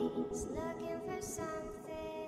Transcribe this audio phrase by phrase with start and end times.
[0.00, 2.19] He's looking for something.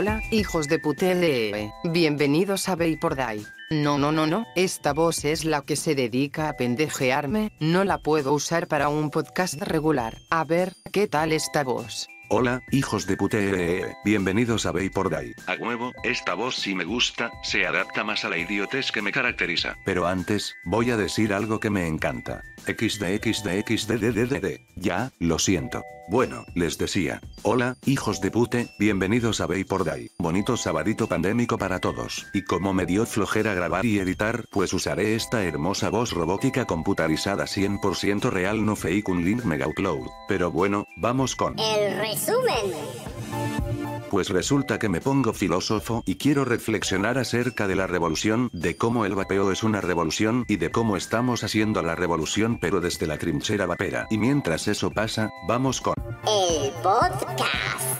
[0.00, 1.74] Hola, hijos de putele.
[1.84, 3.44] Bienvenidos a Vapor Die.
[3.68, 7.98] No, no, no, no, esta voz es la que se dedica a pendejearme, no la
[7.98, 10.16] puedo usar para un podcast regular.
[10.30, 12.08] A ver, ¿qué tal esta voz?
[12.30, 13.92] Hola, hijos de pute.
[14.04, 15.34] Bienvenidos a Vapor Die.
[15.48, 19.10] A huevo, esta voz sí me gusta, se adapta más a la idiotez que me
[19.10, 19.76] caracteriza.
[19.84, 22.40] Pero antes, voy a decir algo que me encanta.
[22.66, 24.60] XDXDXDDDD.
[24.76, 25.82] Ya, lo siento.
[26.10, 27.20] Bueno, les decía.
[27.42, 30.10] Hola, hijos de pute, bienvenidos a Vapor Die.
[30.18, 32.26] Bonito sabadito pandémico para todos.
[32.34, 37.44] Y como me dio flojera grabar y editar, pues usaré esta hermosa voz robótica computarizada
[37.44, 40.08] 100% real no fake un link mega upload.
[40.26, 41.56] Pero bueno, vamos con...
[41.60, 42.74] El resumen.
[44.10, 49.04] Pues resulta que me pongo filósofo y quiero reflexionar acerca de la revolución, de cómo
[49.04, 53.18] el vapeo es una revolución y de cómo estamos haciendo la revolución pero desde la
[53.18, 54.08] trinchera vapera.
[54.10, 55.94] Y mientras eso pasa, vamos con...
[56.26, 57.99] El podcast.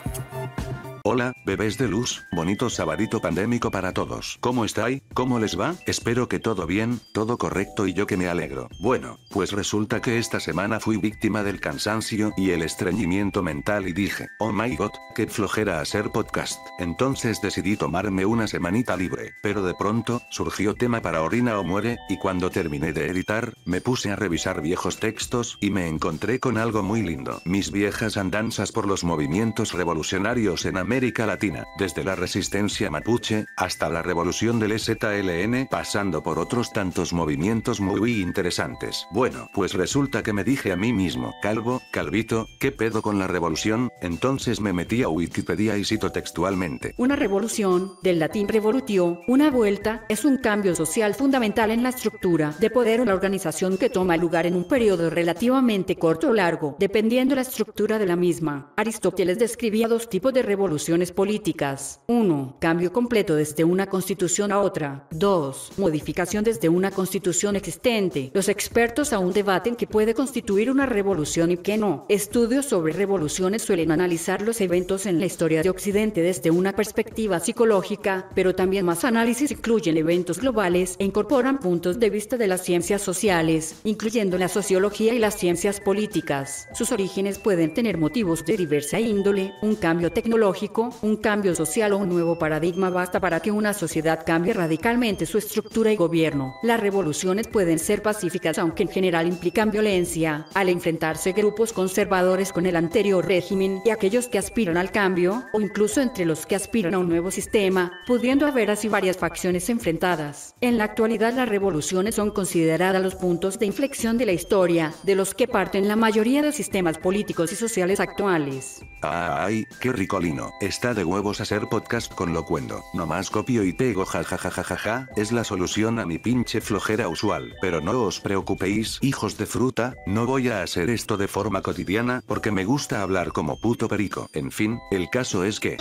[1.03, 4.37] Hola, bebés de luz, bonito sabadito pandémico para todos.
[4.41, 5.03] ¿Cómo estáis?
[5.15, 5.75] ¿Cómo les va?
[5.87, 8.69] Espero que todo bien, todo correcto y yo que me alegro.
[8.81, 13.95] Bueno, pues resulta que esta semana fui víctima del cansancio y el estreñimiento mental y
[13.95, 16.61] dije, oh my god, qué flojera hacer podcast.
[16.79, 21.99] Entonces decidí tomarme una semanita libre, pero de pronto, surgió tema para Orina o Muere,
[22.11, 26.59] y cuando terminé de editar, me puse a revisar viejos textos y me encontré con
[26.59, 27.41] algo muy lindo.
[27.47, 30.90] Mis viejas andanzas por los movimientos revolucionarios en América
[31.27, 37.81] Latina, desde la resistencia mapuche, hasta la revolución del EZLN, pasando por otros tantos movimientos
[37.81, 39.07] muy interesantes.
[39.13, 43.29] Bueno, pues resulta que me dije a mí mismo, Calvo, Calvito, ¿qué pedo con la
[43.29, 43.91] revolución?
[44.01, 46.95] Entonces me metí a Wikipedia y cito textualmente.
[46.97, 52.53] Una revolución, del latín revolutio, una vuelta, es un cambio social fundamental en la estructura
[52.59, 56.75] de poder o la organización que toma lugar en un periodo relativamente corto o largo,
[56.81, 58.73] dependiendo la estructura de la misma.
[58.77, 60.43] Aristóteles describía dos tipos de
[60.81, 62.01] revoluciones políticas.
[62.07, 62.57] 1.
[62.59, 65.07] Cambio completo desde una constitución a otra.
[65.11, 65.73] 2.
[65.77, 68.31] Modificación desde una constitución existente.
[68.33, 72.07] Los expertos aún debaten qué puede constituir una revolución y qué no.
[72.09, 77.41] Estudios sobre revoluciones suelen analizar los eventos en la historia de Occidente desde una perspectiva
[77.41, 82.65] psicológica, pero también más análisis incluyen eventos globales e incorporan puntos de vista de las
[82.65, 86.69] ciencias sociales, incluyendo la sociología y las ciencias políticas.
[86.73, 90.70] Sus orígenes pueden tener motivos de diversa índole, un cambio tecnológico,
[91.03, 95.39] un cambio social o un nuevo paradigma basta para que una sociedad cambie radicalmente su
[95.39, 96.55] estructura y gobierno.
[96.63, 102.67] Las revoluciones pueden ser pacíficas aunque en general implican violencia, al enfrentarse grupos conservadores con
[102.67, 106.95] el anterior régimen y aquellos que aspiran al cambio, o incluso entre los que aspiran
[106.95, 110.55] a un nuevo sistema, pudiendo haber así varias facciones enfrentadas.
[110.61, 115.15] En la actualidad las revoluciones son consideradas los puntos de inflexión de la historia, de
[115.15, 118.85] los que parten la mayoría de sistemas políticos y sociales actuales.
[119.03, 120.51] Ay, qué ricolino.
[120.61, 122.85] Está de huevos hacer podcast con locuendo.
[122.93, 127.55] Nomás copio y pego jajajajajaja, es la solución a mi pinche flojera usual.
[127.63, 132.23] Pero no os preocupéis, hijos de fruta, no voy a hacer esto de forma cotidiana
[132.27, 134.29] porque me gusta hablar como puto perico.
[134.35, 135.79] En fin, el caso es que...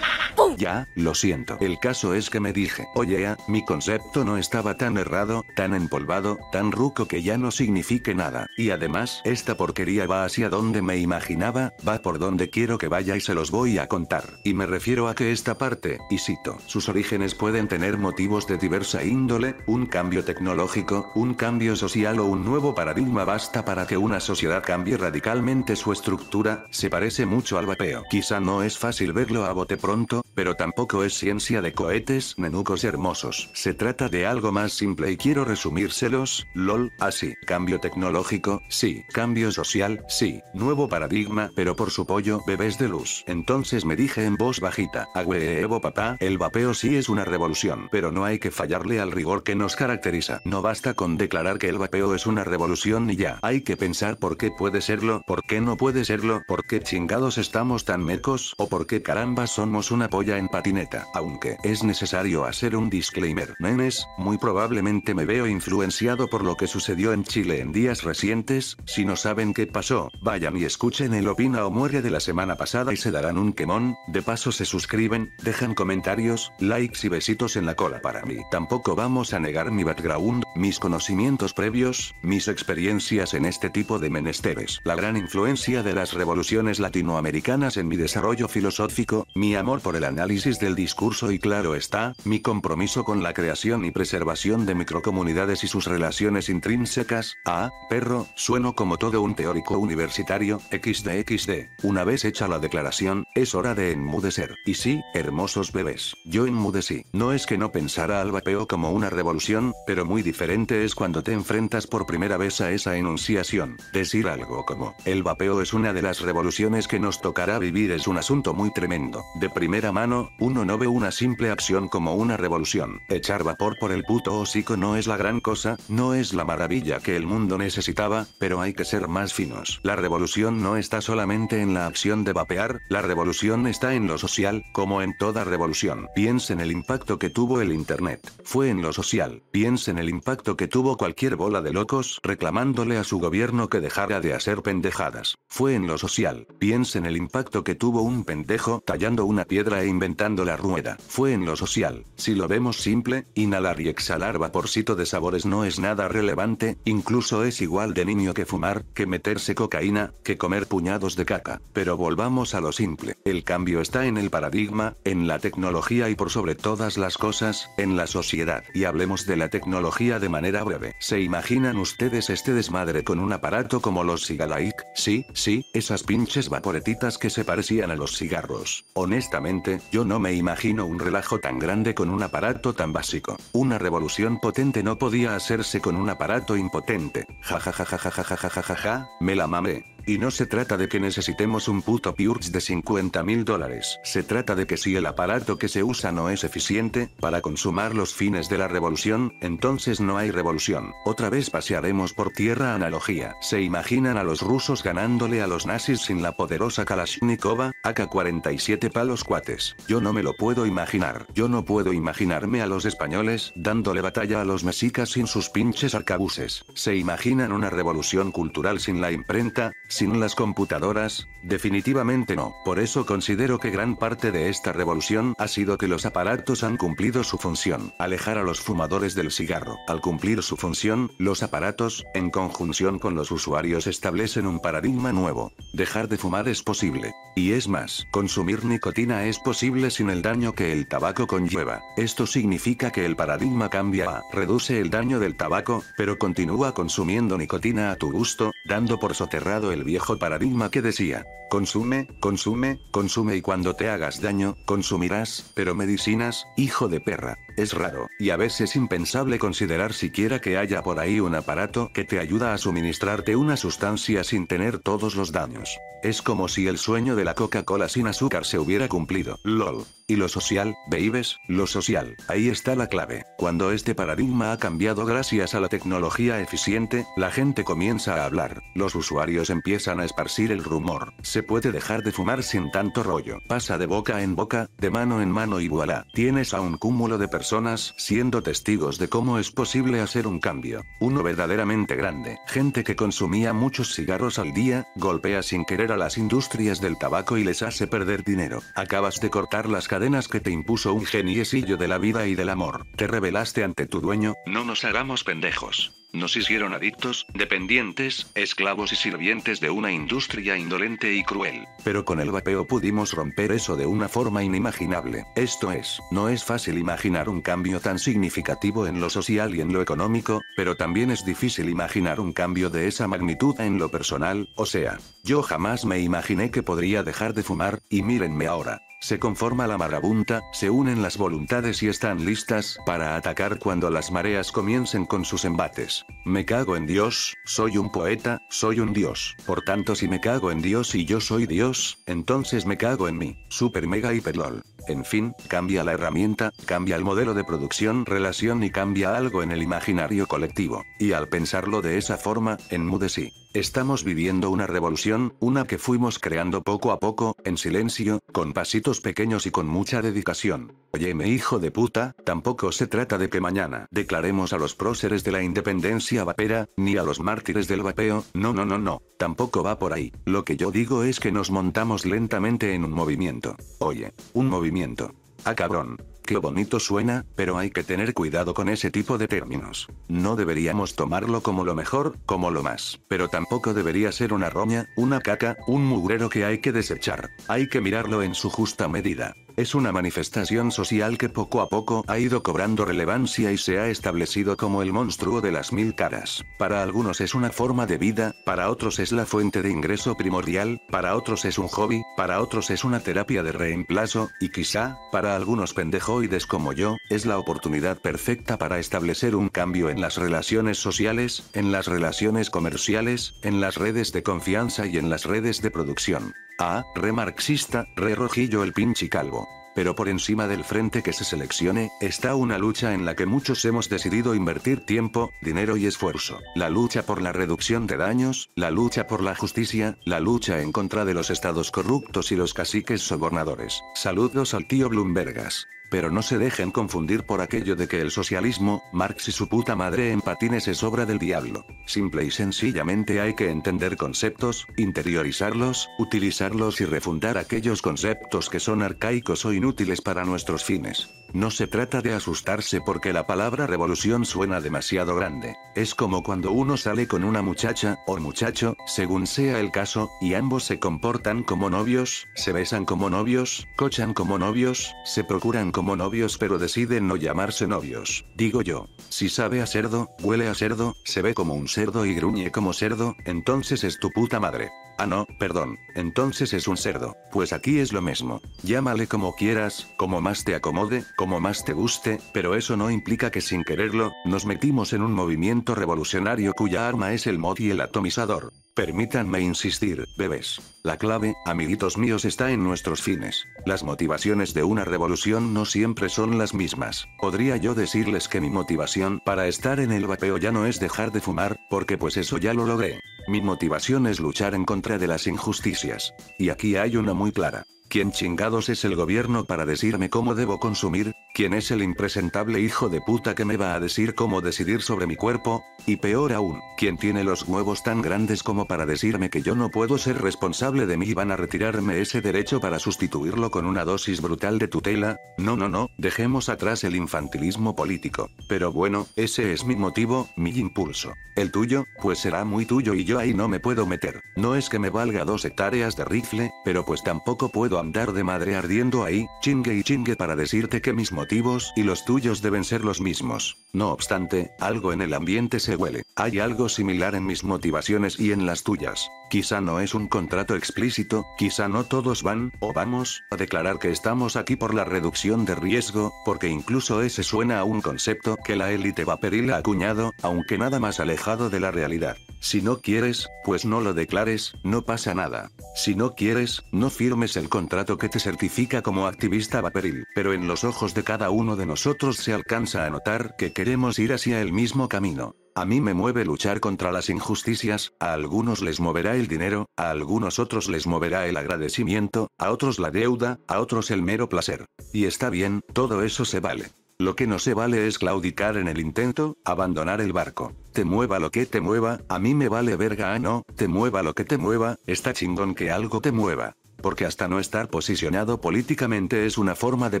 [0.56, 1.56] Ya, lo siento.
[1.60, 6.38] El caso es que me dije, oye, mi concepto no estaba tan errado, tan empolvado,
[6.52, 8.46] tan ruco que ya no signifique nada.
[8.56, 13.16] Y además, esta porquería va hacia donde me imaginaba, va por donde quiero que vaya
[13.16, 14.38] y se los voy a contar.
[14.48, 18.56] Y me refiero a que esta parte, y cito, sus orígenes pueden tener motivos de
[18.56, 23.98] diversa índole, un cambio tecnológico, un cambio social o un nuevo paradigma basta para que
[23.98, 28.04] una sociedad cambie radicalmente su estructura, se parece mucho al vapeo.
[28.08, 32.84] Quizá no es fácil verlo a bote pronto, pero tampoco es ciencia de cohetes, nenucos
[32.84, 33.50] hermosos.
[33.54, 37.34] Se trata de algo más simple y quiero resumírselos, lol, así.
[37.44, 39.04] Cambio tecnológico, sí.
[39.12, 40.40] Cambio social, sí.
[40.54, 43.24] Nuevo paradigma, pero por su pollo, bebés de luz.
[43.26, 47.88] Entonces me dije en voz bajita, a huevo papá, el vapeo sí es una revolución,
[47.90, 50.40] pero no hay que fallarle al rigor que nos caracteriza.
[50.44, 53.40] No basta con declarar que el vapeo es una revolución y ya.
[53.42, 57.38] Hay que pensar por qué puede serlo, por qué no puede serlo, por qué chingados
[57.38, 61.06] estamos tan mecos, o por qué caramba somos una polla en patineta.
[61.14, 63.54] Aunque es necesario hacer un disclaimer.
[63.58, 68.76] Nenes, muy probablemente me veo influenciado por lo que sucedió en Chile en días recientes.
[68.84, 72.56] Si no saben qué pasó, vayan y escuchen el opina o muere de la semana
[72.56, 73.96] pasada y se darán un quemón.
[74.06, 78.36] De paso se suscriben, dejan comentarios, likes y besitos en la cola para mí.
[78.50, 84.10] Tampoco vamos a negar mi background, mis conocimientos previos, mis experiencias en este tipo de
[84.10, 84.80] menesteres.
[84.84, 90.04] La gran influencia de las revoluciones latinoamericanas en mi desarrollo filosófico, mi amor por el
[90.04, 95.62] análisis del discurso y claro está, mi compromiso con la creación y preservación de microcomunidades
[95.62, 97.36] y sus relaciones intrínsecas.
[97.46, 101.84] Ah, perro, sueno como todo un teórico universitario, XDXD.
[101.84, 104.56] Una vez hecha la declaración, es hora de enmudecer.
[104.66, 107.04] Y sí, hermosos bebés, yo enmudecí.
[107.12, 111.22] No es que no pensara al vapeo como una revolución, pero muy diferente es cuando
[111.22, 113.76] te enfrentas por primera vez a esa enunciación.
[113.92, 118.08] Decir algo como, el vapeo es una de las revoluciones que nos tocará vivir es
[118.08, 119.24] un asunto muy tremendo.
[119.40, 120.07] De primera mano,
[120.38, 123.00] uno no ve una simple acción como una revolución.
[123.08, 127.00] Echar vapor por el puto hocico no es la gran cosa, no es la maravilla
[127.00, 129.80] que el mundo necesitaba, pero hay que ser más finos.
[129.82, 134.18] La revolución no está solamente en la acción de vapear, la revolución está en lo
[134.18, 136.08] social, como en toda revolución.
[136.14, 138.32] Piensa en el impacto que tuvo el Internet.
[138.44, 139.42] Fue en lo social.
[139.50, 143.80] Piensa en el impacto que tuvo cualquier bola de locos reclamándole a su gobierno que
[143.80, 145.36] dejara de hacer pendejadas.
[145.48, 146.46] Fue en lo social.
[146.58, 150.96] Piensa en el impacto que tuvo un pendejo tallando una piedra e inventando la rueda.
[151.08, 152.04] Fue en lo social.
[152.16, 157.44] Si lo vemos simple, inhalar y exhalar vaporcito de sabores no es nada relevante, incluso
[157.44, 161.60] es igual de niño que fumar, que meterse cocaína, que comer puñados de caca.
[161.72, 163.16] Pero volvamos a lo simple.
[163.24, 167.70] El cambio está en el paradigma, en la tecnología y por sobre todas las cosas,
[167.76, 168.64] en la sociedad.
[168.74, 170.94] Y hablemos de la tecnología de manera breve.
[171.00, 174.84] ¿Se imaginan ustedes este desmadre con un aparato como los Cigalaic?
[174.94, 178.84] Sí, sí, esas pinches vaporetitas que se parecían a los cigarros.
[178.94, 183.36] Honestamente, yo no me imagino un relajo tan grande con un aparato tan básico.
[183.52, 187.26] Una revolución potente no podía hacerse con un aparato impotente.
[187.42, 189.84] Ja ja ja ja ja ja ja ja me la mamé.
[190.08, 194.00] Y no se trata de que necesitemos un puto Purge de 50 mil dólares.
[194.02, 197.94] Se trata de que si el aparato que se usa no es eficiente, para consumar
[197.94, 200.94] los fines de la revolución, entonces no hay revolución.
[201.04, 203.36] Otra vez pasearemos por tierra analogía.
[203.42, 209.24] ¿Se imaginan a los rusos ganándole a los nazis sin la poderosa Kalashnikova, AK-47 palos
[209.24, 209.76] cuates?
[209.88, 211.26] Yo no me lo puedo imaginar.
[211.34, 215.94] Yo no puedo imaginarme a los españoles, dándole batalla a los mexicas sin sus pinches
[215.94, 216.64] arcabuces.
[216.72, 222.54] ¿Se imaginan una revolución cultural sin la imprenta, sin las computadoras, definitivamente no.
[222.64, 226.76] Por eso considero que gran parte de esta revolución ha sido que los aparatos han
[226.76, 229.76] cumplido su función, alejar a los fumadores del cigarro.
[229.88, 235.50] Al cumplir su función, los aparatos, en conjunción con los usuarios establecen un paradigma nuevo.
[235.72, 237.12] Dejar de fumar es posible.
[237.34, 241.82] Y es más, consumir nicotina es posible sin el daño que el tabaco conlleva.
[241.96, 247.90] Esto significa que el paradigma cambia reduce el daño del tabaco, pero continúa consumiendo nicotina
[247.90, 253.42] a tu gusto, dando por soterrado el viejo paradigma que decía, consume, consume, consume y
[253.42, 257.38] cuando te hagas daño, consumirás, pero medicinas, hijo de perra.
[257.58, 262.04] Es raro, y a veces impensable considerar siquiera que haya por ahí un aparato que
[262.04, 265.76] te ayuda a suministrarte una sustancia sin tener todos los daños.
[266.04, 269.40] Es como si el sueño de la Coca-Cola sin azúcar se hubiera cumplido.
[269.42, 269.84] LOL.
[270.06, 272.16] Y lo social, babies, lo social.
[272.28, 273.24] Ahí está la clave.
[273.36, 278.62] Cuando este paradigma ha cambiado gracias a la tecnología eficiente, la gente comienza a hablar.
[278.74, 281.12] Los usuarios empiezan a esparcir el rumor.
[281.22, 283.40] Se puede dejar de fumar sin tanto rollo.
[283.48, 286.06] Pasa de boca en boca, de mano en mano y voilà.
[286.14, 287.47] Tienes a un cúmulo de personas
[287.96, 290.84] siendo testigos de cómo es posible hacer un cambio.
[291.00, 292.38] Uno verdaderamente grande.
[292.46, 297.38] Gente que consumía muchos cigarros al día, golpea sin querer a las industrias del tabaco
[297.38, 298.62] y les hace perder dinero.
[298.74, 302.50] Acabas de cortar las cadenas que te impuso un geniesillo de la vida y del
[302.50, 302.86] amor.
[302.96, 304.34] Te rebelaste ante tu dueño.
[304.46, 305.92] No nos hagamos pendejos.
[306.12, 311.66] Nos hicieron adictos, dependientes, esclavos y sirvientes de una industria indolente y cruel.
[311.84, 315.26] Pero con el vapeo pudimos romper eso de una forma inimaginable.
[315.36, 319.72] Esto es, no es fácil imaginar un cambio tan significativo en lo social y en
[319.72, 324.48] lo económico, pero también es difícil imaginar un cambio de esa magnitud en lo personal,
[324.56, 328.80] o sea, yo jamás me imaginé que podría dejar de fumar, y mírenme ahora.
[329.00, 334.10] Se conforma la marabunta, se unen las voluntades y están listas para atacar cuando las
[334.10, 336.04] mareas comiencen con sus embates.
[336.24, 339.36] Me cago en Dios, soy un poeta, soy un dios.
[339.46, 343.18] Por tanto si me cago en Dios y yo soy Dios, entonces me cago en
[343.18, 343.38] mí.
[343.48, 344.62] Super mega hiper lol.
[344.88, 349.52] En fin, cambia la herramienta, cambia el modelo de producción, relación y cambia algo en
[349.52, 350.82] el imaginario colectivo.
[350.98, 353.32] Y al pensarlo de esa forma, enmudecí.
[353.54, 359.00] Estamos viviendo una revolución, una que fuimos creando poco a poco, en silencio, con pasitos
[359.00, 360.74] pequeños y con mucha dedicación.
[360.92, 365.32] Óyeme hijo de puta, tampoco se trata de que mañana declaremos a los próceres de
[365.32, 369.78] la independencia vapera, ni a los mártires del vapeo, no no no no, tampoco va
[369.78, 370.12] por ahí.
[370.26, 373.56] Lo que yo digo es que nos montamos lentamente en un movimiento.
[373.78, 375.14] Oye, un movimiento.
[375.44, 375.96] Ah cabrón.
[376.28, 379.88] Qué bonito suena, pero hay que tener cuidado con ese tipo de términos.
[380.08, 383.00] No deberíamos tomarlo como lo mejor, como lo más.
[383.08, 387.30] Pero tampoco debería ser una roña, una caca, un mugrero que hay que desechar.
[387.48, 389.34] Hay que mirarlo en su justa medida.
[389.58, 393.88] Es una manifestación social que poco a poco ha ido cobrando relevancia y se ha
[393.88, 396.44] establecido como el monstruo de las mil caras.
[396.60, 400.80] Para algunos es una forma de vida, para otros es la fuente de ingreso primordial,
[400.92, 405.34] para otros es un hobby, para otros es una terapia de reemplazo, y quizá, para
[405.34, 410.78] algunos pendejoides como yo, es la oportunidad perfecta para establecer un cambio en las relaciones
[410.78, 415.70] sociales, en las relaciones comerciales, en las redes de confianza y en las redes de
[415.70, 416.34] producción.
[416.58, 419.48] Ah, re marxista, re rojillo el pinche calvo.
[419.74, 423.64] Pero por encima del frente que se seleccione, está una lucha en la que muchos
[423.64, 426.40] hemos decidido invertir tiempo, dinero y esfuerzo.
[426.56, 430.72] La lucha por la reducción de daños, la lucha por la justicia, la lucha en
[430.72, 433.80] contra de los estados corruptos y los caciques sobornadores.
[433.94, 435.68] Saludos al tío Bloombergas.
[435.90, 439.74] Pero no se dejen confundir por aquello de que el socialismo, Marx y su puta
[439.74, 441.64] madre en patines es obra del diablo.
[441.86, 448.82] Simple y sencillamente hay que entender conceptos, interiorizarlos, utilizarlos y refundar aquellos conceptos que son
[448.82, 451.08] arcaicos o inútiles para nuestros fines.
[451.32, 455.56] No se trata de asustarse porque la palabra revolución suena demasiado grande.
[455.74, 460.34] Es como cuando uno sale con una muchacha, o muchacho, según sea el caso, y
[460.34, 465.96] ambos se comportan como novios, se besan como novios, cochan como novios, se procuran como
[465.96, 468.24] novios pero deciden no llamarse novios.
[468.36, 472.14] Digo yo, si sabe a cerdo, huele a cerdo, se ve como un cerdo y
[472.14, 474.70] gruñe como cerdo, entonces es tu puta madre.
[475.00, 477.16] Ah no, perdón, entonces es un cerdo.
[477.30, 478.40] Pues aquí es lo mismo.
[478.64, 483.30] Llámale como quieras, como más te acomode, como más te guste, pero eso no implica
[483.30, 487.70] que sin quererlo, nos metimos en un movimiento revolucionario cuya arma es el mod y
[487.70, 488.52] el atomizador.
[488.78, 490.60] Permítanme insistir, bebés.
[490.84, 493.44] La clave, amiguitos míos, está en nuestros fines.
[493.66, 497.08] Las motivaciones de una revolución no siempre son las mismas.
[497.20, 501.10] Podría yo decirles que mi motivación para estar en el vapeo ya no es dejar
[501.10, 503.00] de fumar, porque pues eso ya lo logré.
[503.26, 506.14] Mi motivación es luchar en contra de las injusticias.
[506.38, 507.64] Y aquí hay una muy clara.
[507.88, 511.14] ¿Quién chingados es el gobierno para decirme cómo debo consumir?
[511.38, 515.06] ¿Quién es el impresentable hijo de puta que me va a decir cómo decidir sobre
[515.06, 515.64] mi cuerpo?
[515.86, 519.70] Y peor aún, ¿quién tiene los huevos tan grandes como para decirme que yo no
[519.70, 523.84] puedo ser responsable de mí y van a retirarme ese derecho para sustituirlo con una
[523.84, 525.20] dosis brutal de tutela?
[525.38, 528.28] No, no, no, dejemos atrás el infantilismo político.
[528.48, 531.12] Pero bueno, ese es mi motivo, mi impulso.
[531.36, 534.22] El tuyo, pues será muy tuyo y yo ahí no me puedo meter.
[534.34, 538.24] No es que me valga dos hectáreas de rifle, pero pues tampoco puedo andar de
[538.24, 541.27] madre ardiendo ahí, chingue y chingue para decirte que mis motivos
[541.76, 543.56] y los tuyos deben ser los mismos.
[543.72, 546.02] No obstante, algo en el ambiente se huele.
[546.16, 549.08] Hay algo similar en mis motivaciones y en las tuyas.
[549.30, 553.90] Quizá no es un contrato explícito, quizá no todos van, o vamos, a declarar que
[553.90, 558.56] estamos aquí por la reducción de riesgo, porque incluso ese suena a un concepto que
[558.56, 562.16] la élite vaporil ha acuñado, aunque nada más alejado de la realidad.
[562.40, 565.50] Si no quieres, pues no lo declares, no pasa nada.
[565.74, 570.04] Si no quieres, no firmes el contrato que te certifica como activista vaporil.
[570.14, 573.98] Pero en los ojos de cada uno de nosotros se alcanza a notar que queremos
[573.98, 575.34] ir hacia el mismo camino.
[575.54, 579.90] A mí me mueve luchar contra las injusticias, a algunos les moverá el dinero, a
[579.90, 584.66] algunos otros les moverá el agradecimiento, a otros la deuda, a otros el mero placer.
[584.92, 586.66] Y está bien, todo eso se vale.
[587.00, 590.52] Lo que no se vale es claudicar en el intento, abandonar el barco.
[590.72, 594.02] Te mueva lo que te mueva, a mí me vale verga, ah no, te mueva
[594.02, 596.56] lo que te mueva, está chingón que algo te mueva.
[596.82, 600.00] Porque hasta no estar posicionado políticamente es una forma de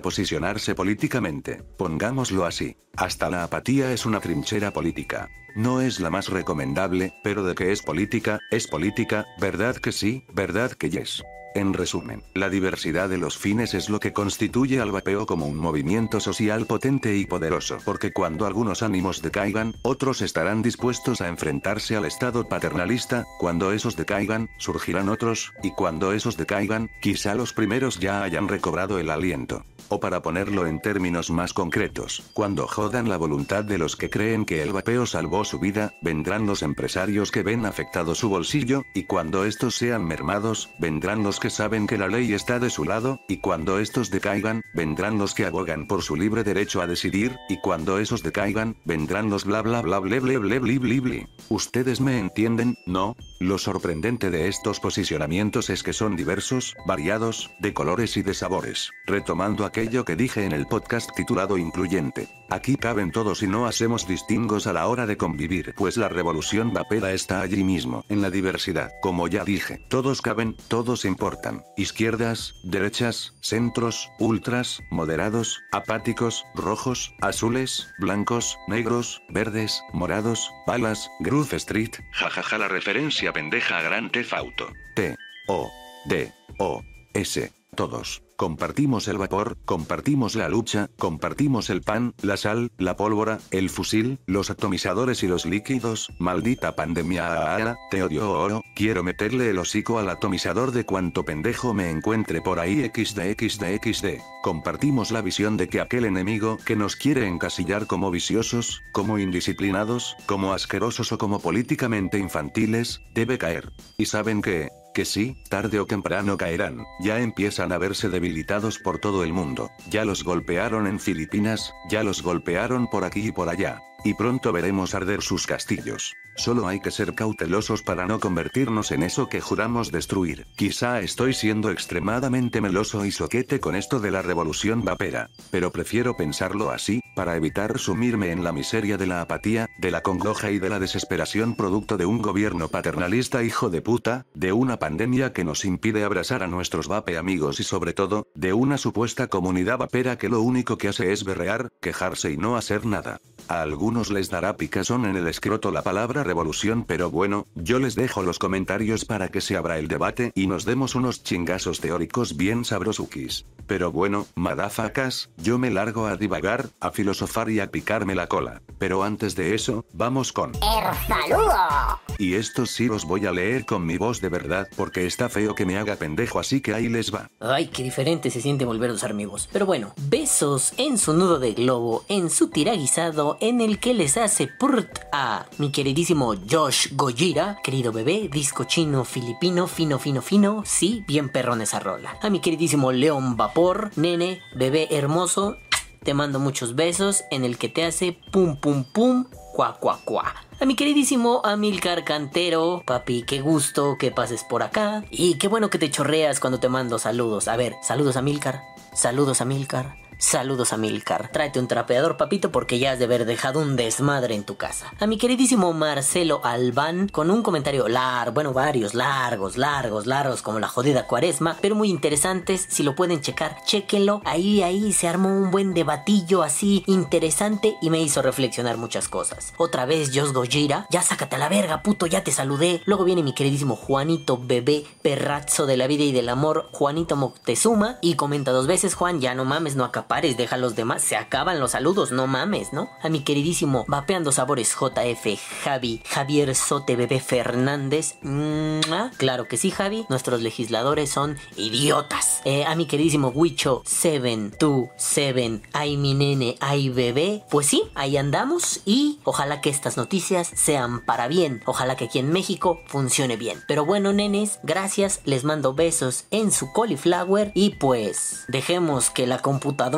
[0.00, 2.76] posicionarse políticamente, pongámoslo así.
[2.96, 5.28] Hasta la apatía es una trinchera política.
[5.54, 10.24] No es la más recomendable, pero de que es política, es política, ¿verdad que sí?
[10.34, 11.22] ¿Verdad que yes?
[11.58, 15.56] En resumen, la diversidad de los fines es lo que constituye al vapeo como un
[15.56, 21.96] movimiento social potente y poderoso, porque cuando algunos ánimos decaigan, otros estarán dispuestos a enfrentarse
[21.96, 27.98] al Estado paternalista, cuando esos decaigan, surgirán otros, y cuando esos decaigan, quizá los primeros
[27.98, 29.64] ya hayan recobrado el aliento.
[29.88, 34.44] O para ponerlo en términos más concretos, cuando jodan la voluntad de los que creen
[34.44, 39.04] que el vapeo salvó su vida, vendrán los empresarios que ven afectado su bolsillo, y
[39.04, 43.20] cuando estos sean mermados, vendrán los que saben que la ley está de su lado,
[43.28, 47.58] y cuando estos decaigan, vendrán los que abogan por su libre derecho a decidir, y
[47.60, 51.26] cuando esos decaigan, vendrán los bla bla bla ble ble ble bli bli bli.
[51.48, 52.76] ¿Ustedes me entienden?
[52.86, 53.16] ¿No?
[53.40, 58.90] Lo sorprendente de estos posicionamientos es que son diversos, variados, de colores y de sabores.
[59.06, 62.28] Retomando aquello que dije en el podcast titulado Incluyente.
[62.50, 66.72] Aquí caben todos y no hacemos distingos a la hora de convivir, pues la revolución
[66.72, 68.90] vapera está allí mismo, en la diversidad.
[69.02, 71.62] Como ya dije, todos caben, todos importan.
[71.76, 81.94] Izquierdas, derechas, centros, ultras, moderados, apáticos, rojos, azules, blancos, negros, verdes, morados, balas, Groove Street,
[82.12, 84.72] jajaja la referencia pendeja Gran Theft Auto.
[84.94, 85.14] T,
[85.48, 85.70] O,
[86.08, 86.82] D, O,
[87.14, 88.24] S, todos.
[88.34, 94.18] Compartimos el vapor, compartimos la lucha, compartimos el pan, la sal, la pólvora, el fusil,
[94.26, 100.08] los atomizadores y los líquidos, maldita pandemia, te odio oro, quiero meterle el hocico al
[100.08, 104.22] atomizador de cuanto pendejo me encuentre por ahí xd xd xd.
[104.42, 110.16] Compartimos la visión de que aquel enemigo que nos quiere encasillar como viciosos, como indisciplinados,
[110.26, 113.70] como asquerosos o como políticamente infantiles, debe caer.
[113.98, 118.98] Y saben que, que sí, tarde o temprano caerán, ya empiezan a verse debilitados por
[118.98, 123.48] todo el mundo, ya los golpearon en Filipinas, ya los golpearon por aquí y por
[123.48, 126.14] allá, y pronto veremos arder sus castillos.
[126.38, 130.46] Solo hay que ser cautelosos para no convertirnos en eso que juramos destruir.
[130.54, 136.16] Quizá estoy siendo extremadamente meloso y soquete con esto de la revolución vapera, pero prefiero
[136.16, 140.60] pensarlo así, para evitar sumirme en la miseria de la apatía, de la congoja y
[140.60, 145.42] de la desesperación producto de un gobierno paternalista hijo de puta, de una pandemia que
[145.42, 150.16] nos impide abrazar a nuestros vape amigos y sobre todo, de una supuesta comunidad vapera
[150.18, 153.18] que lo único que hace es berrear, quejarse y no hacer nada.
[153.48, 157.94] A algunos les dará picazón en el escroto la palabra revolución, pero bueno, yo les
[157.94, 162.36] dejo los comentarios para que se abra el debate y nos demos unos chingazos teóricos
[162.36, 163.46] bien sabrosukis.
[163.66, 168.60] Pero bueno, madafacas, yo me largo a divagar, a filosofar y a picarme la cola.
[168.78, 170.52] Pero antes de eso, vamos con...
[170.54, 171.98] El saludo.
[172.18, 175.54] Y estos sí los voy a leer con mi voz de verdad porque está feo
[175.54, 177.30] que me haga pendejo así que ahí les va.
[177.40, 179.48] Ay, qué diferente se siente volver a usar mi voz.
[179.52, 184.16] Pero bueno, besos en su nudo de globo, en su tiraguisado, en el que les
[184.16, 190.62] hace purt a mi queridísimo Josh Gojira, querido bebé, disco chino filipino, fino, fino, fino,
[190.66, 192.18] sí, bien perrón esa rola.
[192.22, 195.56] A mi queridísimo León Vapor, nene, bebé hermoso,
[196.02, 200.34] te mando muchos besos en el que te hace pum, pum, pum, cuá, cuá, cuá.
[200.60, 205.04] A mi queridísimo Amilcar Cantero, papi, qué gusto que pases por acá.
[205.10, 207.46] Y qué bueno que te chorreas cuando te mando saludos.
[207.46, 210.07] A ver, saludos Amilcar, saludos Amilcar.
[210.20, 211.30] Saludos a Milcar.
[211.30, 214.92] Tráete un trapeador, papito, porque ya has de haber dejado un desmadre en tu casa.
[214.98, 220.58] A mi queridísimo Marcelo Albán, con un comentario largo, bueno, varios, largos, largos, largos, como
[220.58, 222.66] la jodida cuaresma, pero muy interesantes.
[222.68, 224.20] Si lo pueden checar, chéquenlo.
[224.24, 229.54] Ahí, ahí se armó un buen debatillo así interesante y me hizo reflexionar muchas cosas.
[229.56, 232.82] Otra vez, Jos Gojira, ya sácate a la verga, puto, ya te saludé.
[232.86, 237.98] Luego viene mi queridísimo Juanito, bebé, perrazo de la vida y del amor, Juanito Moctezuma,
[238.02, 241.16] y comenta dos veces, Juan, ya no mames, no acapares, deja a los demás, se
[241.16, 242.88] acaban los saludos, no mames, ¿no?
[243.02, 249.10] A mi queridísimo Vapeando Sabores JF Javi, Javier Sote Bebé Fernández, ¡mua!
[249.18, 252.40] claro que sí, Javi, nuestros legisladores son idiotas.
[252.46, 258.80] Eh, a mi queridísimo Wicho 727, ay mi nene, ay bebé, pues sí, ahí andamos
[258.86, 263.62] y ojalá que estas noticias sean para bien, ojalá que aquí en México funcione bien.
[263.68, 269.40] Pero bueno, nenes, gracias, les mando besos en su cauliflower y pues dejemos que la
[269.40, 269.97] computadora,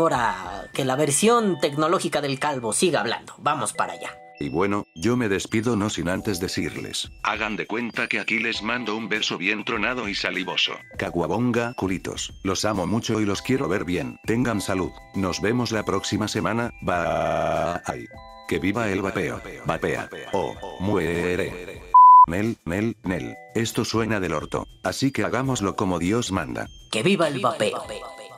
[0.72, 3.34] que la versión tecnológica del calvo siga hablando.
[3.38, 4.16] Vamos para allá.
[4.38, 7.10] Y bueno, yo me despido no sin antes decirles.
[7.22, 10.72] Hagan de cuenta que aquí les mando un beso bien tronado y salivoso.
[10.96, 12.32] Caguabonga, culitos.
[12.42, 14.18] Los amo mucho y los quiero ver bien.
[14.24, 14.90] Tengan salud.
[15.14, 16.72] Nos vemos la próxima semana.
[16.80, 18.08] Bye.
[18.48, 19.42] Que viva el vapeo.
[19.66, 20.08] Vapea.
[20.32, 21.92] O muere.
[22.26, 23.36] Nel, Nel, Nel.
[23.54, 24.66] Esto suena del orto.
[24.82, 26.66] Así que hagámoslo como Dios manda.
[26.90, 27.84] Que viva el vapeo.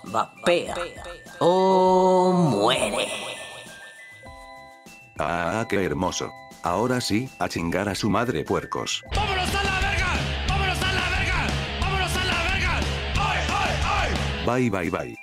[0.05, 0.75] Vapea.
[1.39, 3.09] O muere.
[5.19, 6.33] Ah, qué hermoso.
[6.63, 9.03] Ahora sí, a chingar a su madre puercos.
[9.15, 10.13] ¡Vámonos a la verga!
[10.49, 11.47] ¡Vámonos a la verga!
[11.81, 12.81] ¡Vámonos a la verga!
[13.17, 14.47] ¡Ay, ay, ay!
[14.47, 15.22] Bye bye bye.